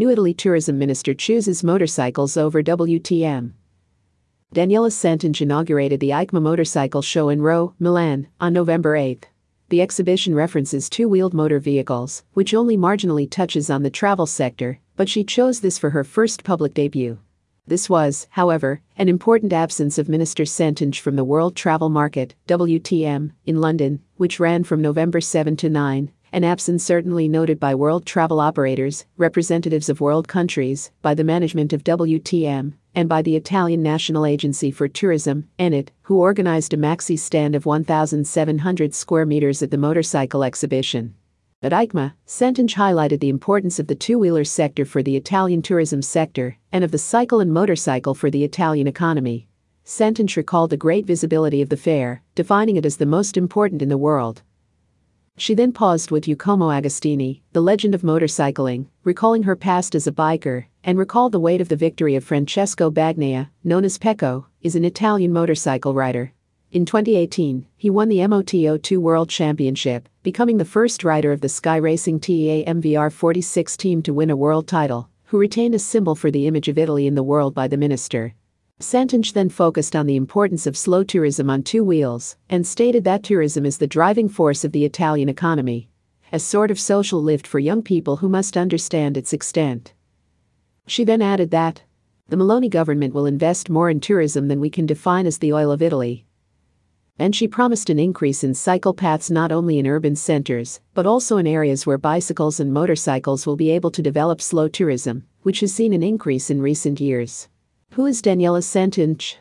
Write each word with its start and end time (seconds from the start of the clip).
New 0.00 0.08
Italy 0.08 0.32
tourism 0.32 0.78
minister 0.78 1.12
chooses 1.12 1.62
motorcycles 1.62 2.38
over 2.38 2.62
WTM. 2.62 3.52
Daniela 4.54 4.90
Santanch 4.90 5.42
inaugurated 5.42 6.00
the 6.00 6.08
EICMA 6.08 6.40
motorcycle 6.40 7.02
show 7.02 7.28
in 7.28 7.42
Rho, 7.42 7.74
Milan, 7.78 8.26
on 8.40 8.54
November 8.54 8.96
8. 8.96 9.28
The 9.68 9.82
exhibition 9.82 10.34
references 10.34 10.88
two 10.88 11.06
wheeled 11.06 11.34
motor 11.34 11.58
vehicles, 11.58 12.22
which 12.32 12.54
only 12.54 12.78
marginally 12.78 13.30
touches 13.30 13.68
on 13.68 13.82
the 13.82 13.90
travel 13.90 14.24
sector, 14.24 14.80
but 14.96 15.10
she 15.10 15.22
chose 15.22 15.60
this 15.60 15.78
for 15.78 15.90
her 15.90 16.02
first 16.02 16.44
public 16.44 16.72
debut. 16.72 17.18
This 17.66 17.90
was, 17.90 18.26
however, 18.30 18.80
an 18.96 19.10
important 19.10 19.52
absence 19.52 19.98
of 19.98 20.08
Minister 20.08 20.44
Santanch 20.44 20.98
from 20.98 21.16
the 21.16 21.24
World 21.24 21.54
Travel 21.54 21.90
Market, 21.90 22.34
WTM, 22.48 23.32
in 23.44 23.60
London, 23.60 24.00
which 24.16 24.40
ran 24.40 24.64
from 24.64 24.80
November 24.80 25.20
7 25.20 25.56
to 25.56 25.68
9, 25.68 26.10
an 26.32 26.44
absence 26.44 26.84
certainly 26.84 27.28
noted 27.28 27.58
by 27.58 27.74
world 27.74 28.06
travel 28.06 28.40
operators, 28.40 29.04
representatives 29.16 29.88
of 29.88 30.00
world 30.00 30.28
countries, 30.28 30.90
by 31.02 31.14
the 31.14 31.24
management 31.24 31.72
of 31.72 31.84
WTM, 31.84 32.74
and 32.94 33.08
by 33.08 33.22
the 33.22 33.36
Italian 33.36 33.82
National 33.82 34.26
Agency 34.26 34.70
for 34.70 34.88
Tourism, 34.88 35.48
ENIT, 35.58 35.90
who 36.02 36.20
organized 36.20 36.74
a 36.74 36.76
maxi 36.76 37.18
stand 37.18 37.54
of 37.54 37.66
1,700 37.66 38.94
square 38.94 39.26
meters 39.26 39.62
at 39.62 39.70
the 39.70 39.78
motorcycle 39.78 40.44
exhibition. 40.44 41.14
At 41.62 41.72
EICMA, 41.72 42.14
Santanch 42.26 42.74
highlighted 42.74 43.20
the 43.20 43.28
importance 43.28 43.78
of 43.78 43.86
the 43.86 43.94
two-wheeler 43.94 44.44
sector 44.44 44.86
for 44.86 45.02
the 45.02 45.16
Italian 45.16 45.60
tourism 45.60 46.00
sector 46.00 46.56
and 46.72 46.82
of 46.82 46.90
the 46.90 46.96
cycle 46.98 47.40
and 47.40 47.52
motorcycle 47.52 48.14
for 48.14 48.30
the 48.30 48.44
Italian 48.44 48.86
economy. 48.86 49.46
Santanch 49.84 50.36
recalled 50.36 50.70
the 50.70 50.76
great 50.76 51.04
visibility 51.04 51.60
of 51.60 51.68
the 51.68 51.76
fair, 51.76 52.22
defining 52.34 52.76
it 52.76 52.86
as 52.86 52.96
the 52.96 53.04
most 53.04 53.36
important 53.36 53.82
in 53.82 53.88
the 53.88 53.98
world. 53.98 54.42
She 55.40 55.54
then 55.54 55.72
paused 55.72 56.10
with 56.10 56.24
Giacomo 56.24 56.68
Agostini, 56.68 57.40
the 57.54 57.62
legend 57.62 57.94
of 57.94 58.02
motorcycling, 58.02 58.88
recalling 59.04 59.44
her 59.44 59.56
past 59.56 59.94
as 59.94 60.06
a 60.06 60.12
biker, 60.12 60.66
and 60.84 60.98
recalled 60.98 61.32
the 61.32 61.40
weight 61.40 61.62
of 61.62 61.70
the 61.70 61.76
victory 61.76 62.14
of 62.14 62.24
Francesco 62.24 62.90
Bagnaia, 62.90 63.48
known 63.64 63.86
as 63.86 63.96
Pecco, 63.96 64.44
is 64.60 64.76
an 64.76 64.84
Italian 64.84 65.32
motorcycle 65.32 65.94
rider. 65.94 66.34
In 66.72 66.84
2018, 66.84 67.64
he 67.74 67.88
won 67.88 68.10
the 68.10 68.18
MOTO2 68.18 68.98
World 68.98 69.30
Championship, 69.30 70.10
becoming 70.22 70.58
the 70.58 70.66
first 70.66 71.04
rider 71.04 71.32
of 71.32 71.40
the 71.40 71.48
Sky 71.48 71.76
Racing 71.76 72.20
Team 72.20 72.66
VR46 72.66 73.78
team 73.78 74.02
to 74.02 74.12
win 74.12 74.28
a 74.28 74.36
world 74.36 74.68
title, 74.68 75.08
who 75.24 75.38
retained 75.38 75.74
a 75.74 75.78
symbol 75.78 76.14
for 76.14 76.30
the 76.30 76.46
image 76.46 76.68
of 76.68 76.76
Italy 76.76 77.06
in 77.06 77.14
the 77.14 77.22
world 77.22 77.54
by 77.54 77.66
the 77.66 77.78
minister. 77.78 78.34
Santanch 78.80 79.34
then 79.34 79.50
focused 79.50 79.94
on 79.94 80.06
the 80.06 80.16
importance 80.16 80.66
of 80.66 80.76
slow 80.76 81.04
tourism 81.04 81.50
on 81.50 81.62
two 81.62 81.84
wheels 81.84 82.36
and 82.48 82.66
stated 82.66 83.04
that 83.04 83.22
tourism 83.22 83.66
is 83.66 83.76
the 83.76 83.86
driving 83.86 84.28
force 84.28 84.64
of 84.64 84.72
the 84.72 84.86
Italian 84.86 85.28
economy, 85.28 85.90
a 86.32 86.38
sort 86.38 86.70
of 86.70 86.80
social 86.80 87.22
lift 87.22 87.46
for 87.46 87.58
young 87.58 87.82
people 87.82 88.16
who 88.16 88.28
must 88.28 88.56
understand 88.56 89.18
its 89.18 89.34
extent. 89.34 89.92
She 90.86 91.04
then 91.04 91.20
added 91.20 91.50
that 91.50 91.82
the 92.28 92.36
Meloni 92.36 92.70
government 92.70 93.12
will 93.12 93.26
invest 93.26 93.68
more 93.68 93.90
in 93.90 94.00
tourism 94.00 94.48
than 94.48 94.60
we 94.60 94.70
can 94.70 94.86
define 94.86 95.26
as 95.26 95.38
the 95.38 95.52
oil 95.52 95.70
of 95.70 95.82
Italy, 95.82 96.24
and 97.18 97.36
she 97.36 97.46
promised 97.46 97.90
an 97.90 97.98
increase 97.98 98.42
in 98.42 98.54
cycle 98.54 98.94
paths 98.94 99.30
not 99.30 99.52
only 99.52 99.78
in 99.78 99.86
urban 99.86 100.16
centers, 100.16 100.80
but 100.94 101.04
also 101.04 101.36
in 101.36 101.46
areas 101.46 101.84
where 101.84 101.98
bicycles 101.98 102.58
and 102.58 102.72
motorcycles 102.72 103.46
will 103.46 103.56
be 103.56 103.68
able 103.68 103.90
to 103.90 104.00
develop 104.00 104.40
slow 104.40 104.68
tourism, 104.68 105.26
which 105.42 105.60
has 105.60 105.70
seen 105.70 105.92
an 105.92 106.02
increase 106.02 106.48
in 106.48 106.62
recent 106.62 106.98
years. 106.98 107.49
Who 107.94 108.06
is 108.06 108.22
Daniela 108.22 108.62
Santanch? 108.62 109.34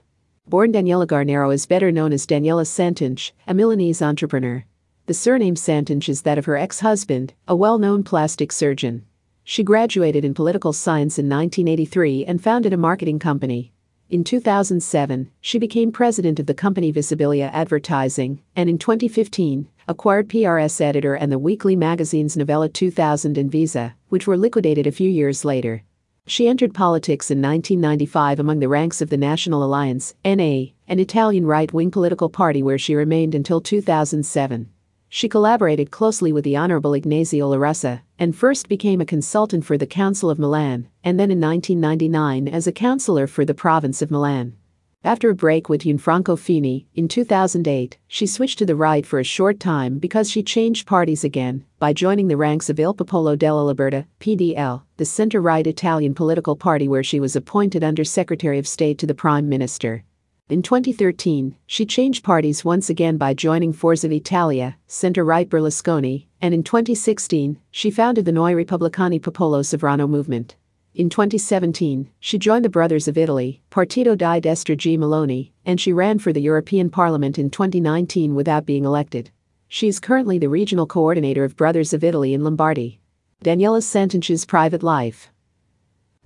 Born 0.48 0.74
Daniela 0.74 1.06
Garnero 1.06 1.54
is 1.54 1.68
better 1.68 1.92
known 1.92 2.12
as 2.12 2.26
Daniela 2.26 2.66
Santanch, 2.66 3.32
a 3.48 3.54
Milanese 3.54 4.02
entrepreneur. 4.02 4.66
The 5.06 5.14
surname 5.14 5.54
Santanch 5.54 6.10
is 6.10 6.24
that 6.24 6.40
of 6.40 6.46
her 6.46 6.58
ex-husband, 6.58 7.36
a 7.48 7.56
well-known 7.56 8.04
plastic 8.04 8.52
surgeon. 8.52 9.06
She 9.44 9.64
graduated 9.64 10.26
in 10.26 10.34
political 10.34 10.74
science 10.74 11.20
in 11.20 11.30
1983 11.30 12.26
and 12.26 12.44
founded 12.44 12.74
a 12.74 12.78
marketing 12.78 13.20
company, 13.20 13.72
in 14.10 14.24
2007, 14.24 15.30
she 15.40 15.60
became 15.60 15.92
president 15.92 16.40
of 16.40 16.48
the 16.48 16.56
company 16.56 16.92
Visibilia 16.92 17.52
Advertising, 17.54 18.42
and 18.56 18.68
in 18.68 18.80
2015, 18.80 19.68
acquired 19.88 20.28
PRS 20.28 20.82
Editor 20.82 21.14
and 21.14 21.32
the 21.32 21.38
weekly 21.38 21.76
magazines 21.76 22.36
Novella 22.36 22.70
2000 22.70 23.38
and 23.38 23.52
Visa, 23.52 23.94
which 24.08 24.26
were 24.26 24.36
liquidated 24.36 24.88
a 24.88 24.92
few 24.92 25.08
years 25.08 25.46
later. 25.46 25.84
She 26.26 26.48
entered 26.48 26.74
politics 26.74 27.32
in 27.32 27.42
1995 27.42 28.40
among 28.40 28.60
the 28.60 28.68
ranks 28.68 29.02
of 29.02 29.10
the 29.10 29.18
National 29.18 29.64
Alliance, 29.64 30.14
NA, 30.24 30.74
an 30.88 31.00
Italian 31.00 31.46
right 31.46 31.74
wing 31.74 31.90
political 31.90 32.30
party 32.30 32.62
where 32.62 32.78
she 32.78 32.96
remained 32.96 33.34
until 33.34 33.62
2007. 33.62 34.70
She 35.12 35.28
collaborated 35.28 35.90
closely 35.90 36.32
with 36.32 36.44
the 36.44 36.56
Honorable 36.56 36.94
Ignazio 36.94 37.50
La 37.50 37.58
Russa 37.58 38.02
and 38.20 38.36
first 38.36 38.70
became 38.70 39.02
a 39.02 39.06
consultant 39.06 39.66
for 39.66 39.76
the 39.76 39.88
Council 39.88 40.30
of 40.30 40.38
Milan, 40.38 40.88
and 41.04 41.20
then 41.20 41.32
in 41.32 41.42
1999 41.42 42.48
as 42.48 42.68
a 42.68 42.72
councillor 42.72 43.26
for 43.26 43.44
the 43.44 43.56
province 43.56 44.04
of 44.04 44.12
Milan. 44.12 44.56
After 45.02 45.30
a 45.30 45.36
break 45.36 45.70
with 45.70 45.84
Gianfranco 45.84 46.38
Fini 46.38 46.86
in 46.94 47.08
2008, 47.08 47.98
she 48.10 48.28
switched 48.28 48.60
to 48.60 48.66
the 48.66 48.76
right 48.76 49.06
for 49.06 49.18
a 49.18 49.24
short 49.24 49.58
time 49.58 49.98
because 49.98 50.30
she 50.30 50.44
changed 50.44 50.86
parties 50.86 51.24
again 51.24 51.64
by 51.80 51.94
joining 51.94 52.28
the 52.28 52.36
ranks 52.36 52.70
of 52.70 52.82
Il 52.82 52.94
Popolo 52.94 53.38
della 53.38 53.74
Libertà, 53.74 54.08
PDL, 54.20 54.82
the 54.98 55.06
center 55.06 55.40
right 55.40 55.66
Italian 55.66 56.14
political 56.14 56.58
party 56.58 56.90
where 56.90 57.02
she 57.02 57.22
was 57.22 57.38
appointed 57.38 57.82
Under 57.82 58.04
Secretary 58.04 58.60
of 58.60 58.68
State 58.68 58.98
to 58.98 59.08
the 59.08 59.14
Prime 59.14 59.48
Minister. 59.48 60.04
In 60.50 60.62
2013, 60.62 61.56
she 61.66 61.86
changed 61.86 62.26
parties 62.26 62.66
once 62.66 62.90
again 62.90 63.16
by 63.16 63.34
joining 63.34 63.72
Forza 63.72 64.12
Italia, 64.12 64.76
center-right 64.88 65.48
Berlusconi, 65.48 66.26
and 66.42 66.54
in 66.54 66.62
2016, 66.62 67.58
she 67.72 67.90
founded 67.90 68.26
the 68.26 68.34
Noi 68.34 68.54
Repubblicani 68.54 69.22
Popolo 69.22 69.62
Sovrano 69.62 70.10
movement. 70.10 70.58
In 70.96 71.08
2017, 71.08 72.10
she 72.20 72.40
joined 72.40 72.66
the 72.66 72.70
Brothers 72.70 73.08
of 73.08 73.16
Italy, 73.16 73.62
Partito 73.70 74.18
di 74.18 74.42
Destra 74.42 74.76
G. 74.76 74.98
Meloni, 74.98 75.52
and 75.64 75.80
she 75.80 75.94
ran 75.94 76.18
for 76.18 76.34
the 76.34 76.42
European 76.42 76.90
Parliament 76.90 77.38
in 77.38 77.52
2019 77.52 78.34
without 78.34 78.66
being 78.66 78.86
elected. 78.86 79.30
She 79.68 79.88
is 79.88 80.00
currently 80.00 80.40
the 80.40 80.50
regional 80.50 80.88
coordinator 80.88 81.44
of 81.44 81.56
Brothers 81.56 81.94
of 81.94 82.04
Italy 82.04 82.34
in 82.34 82.44
Lombardy. 82.44 83.00
Daniela 83.44 83.84
Santanch's 83.84 84.46
private 84.46 84.82
life. 84.82 85.30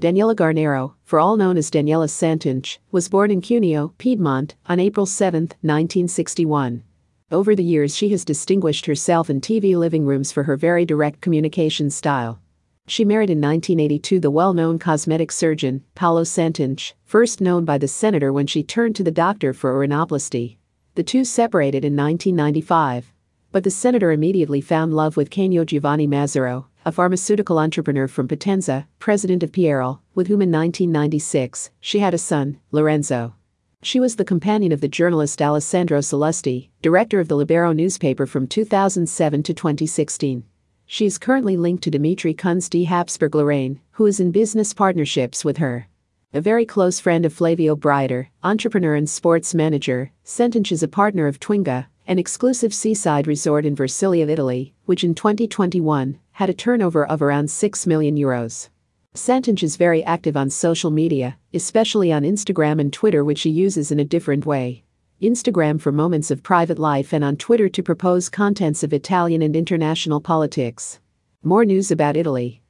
Daniela 0.01 0.33
Garnero, 0.33 0.93
for 1.03 1.19
all 1.19 1.35
known 1.35 1.57
as 1.57 1.69
Daniela 1.69 2.07
Santanch, 2.07 2.77
was 2.89 3.09
born 3.09 3.31
in 3.31 3.41
Cuneo, 3.41 3.93
Piedmont, 3.97 4.55
on 4.67 4.79
April 4.79 5.05
7, 5.05 5.41
1961. 5.61 6.83
Over 7.29 7.53
the 7.53 7.63
years, 7.65 7.97
she 7.97 8.09
has 8.09 8.23
distinguished 8.23 8.85
herself 8.85 9.29
in 9.29 9.41
TV 9.41 9.75
living 9.75 10.05
rooms 10.05 10.31
for 10.31 10.43
her 10.43 10.55
very 10.55 10.85
direct 10.85 11.19
communication 11.19 11.89
style. 11.89 12.39
She 12.85 13.05
married 13.05 13.29
in 13.29 13.39
1982 13.39 14.19
the 14.19 14.29
well 14.29 14.53
known 14.53 14.77
cosmetic 14.77 15.31
surgeon, 15.31 15.83
Paolo 15.95 16.23
Santanch, 16.23 16.93
first 17.05 17.39
known 17.39 17.63
by 17.63 17.77
the 17.77 17.87
senator 17.87 18.33
when 18.33 18.45
she 18.45 18.61
turned 18.61 18.95
to 18.97 19.03
the 19.03 19.11
doctor 19.11 19.53
for 19.53 19.71
a 19.71 19.87
rhinoplasty. 19.87 20.57
The 20.95 21.03
two 21.03 21.23
separated 21.23 21.85
in 21.85 21.95
1995. 21.95 23.13
But 23.53 23.63
the 23.63 23.71
senator 23.71 24.11
immediately 24.11 24.59
found 24.59 24.93
love 24.93 25.15
with 25.15 25.29
Canio 25.29 25.63
Giovanni 25.63 26.07
Mazzaro, 26.07 26.65
a 26.85 26.91
pharmaceutical 26.91 27.57
entrepreneur 27.57 28.07
from 28.07 28.27
Potenza, 28.27 28.87
president 28.99 29.43
of 29.43 29.53
Pierrel, 29.53 30.01
with 30.13 30.27
whom 30.27 30.41
in 30.41 30.51
1996 30.51 31.69
she 31.79 31.99
had 31.99 32.13
a 32.13 32.17
son, 32.17 32.59
Lorenzo. 32.71 33.35
She 33.81 33.99
was 33.99 34.17
the 34.17 34.25
companion 34.25 34.71
of 34.73 34.81
the 34.81 34.87
journalist 34.89 35.41
Alessandro 35.41 35.99
Sallusti, 35.99 36.69
director 36.81 37.21
of 37.21 37.29
the 37.29 37.37
Libero 37.37 37.71
newspaper 37.71 38.25
from 38.25 38.47
2007 38.47 39.43
to 39.43 39.53
2016. 39.53 40.43
She 40.85 41.05
is 41.05 41.17
currently 41.17 41.57
linked 41.57 41.83
to 41.83 41.91
Dimitri 41.91 42.33
Kunz 42.33 42.69
de 42.69 42.83
Habsburg 42.83 43.35
Lorraine, 43.35 43.79
who 43.91 44.05
is 44.05 44.19
in 44.19 44.31
business 44.31 44.73
partnerships 44.73 45.43
with 45.43 45.57
her. 45.57 45.87
A 46.33 46.41
very 46.41 46.65
close 46.65 46.99
friend 46.99 47.25
of 47.25 47.33
Flavio 47.33 47.75
Briatore, 47.75 48.27
entrepreneur 48.43 48.95
and 48.95 49.09
sports 49.09 49.53
manager, 49.53 50.11
Santanch 50.25 50.71
is 50.71 50.83
a 50.83 50.87
partner 50.87 51.27
of 51.27 51.39
Twiga, 51.39 51.87
an 52.07 52.19
exclusive 52.19 52.73
seaside 52.73 53.27
resort 53.27 53.65
in 53.65 53.75
Versilia, 53.75 54.27
Italy, 54.27 54.73
which 54.85 55.03
in 55.03 55.15
2021 55.15 56.19
had 56.31 56.49
a 56.49 56.53
turnover 56.53 57.05
of 57.05 57.21
around 57.21 57.49
6 57.49 57.87
million 57.87 58.15
euros. 58.17 58.69
Santanch 59.13 59.61
is 59.61 59.77
very 59.77 60.03
active 60.03 60.35
on 60.35 60.49
social 60.49 60.89
media, 60.89 61.37
especially 61.53 62.11
on 62.11 62.23
Instagram 62.23 62.81
and 62.81 62.91
Twitter, 62.91 63.23
which 63.23 63.39
she 63.39 63.49
uses 63.51 63.91
in 63.91 63.99
a 63.99 64.05
different 64.05 64.45
way. 64.45 64.82
Instagram 65.23 65.79
for 65.79 65.91
moments 65.91 66.31
of 66.31 66.43
private 66.43 66.79
life 66.79 67.13
and 67.13 67.23
on 67.23 67.37
Twitter 67.37 67.69
to 67.69 67.83
propose 67.83 68.29
contents 68.29 68.83
of 68.83 68.93
Italian 68.93 69.41
and 69.41 69.55
international 69.55 70.21
politics. 70.21 70.99
More 71.43 71.65
news 71.65 71.91
about 71.91 72.17
Italy. 72.17 72.62